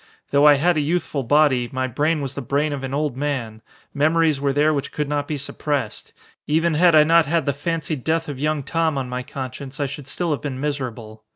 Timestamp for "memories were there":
3.93-4.73